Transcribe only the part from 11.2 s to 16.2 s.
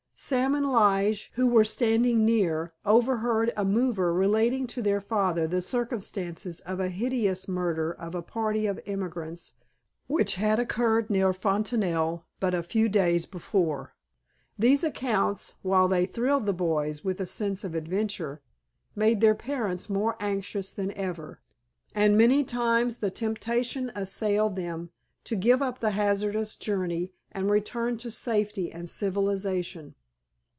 Fontanelle but a few days before. These accounts, while they